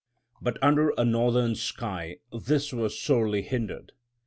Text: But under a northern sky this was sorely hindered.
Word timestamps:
But 0.41 0.57
under 0.63 0.95
a 0.97 1.05
northern 1.05 1.53
sky 1.53 2.17
this 2.31 2.73
was 2.73 2.99
sorely 2.99 3.43
hindered. 3.43 3.91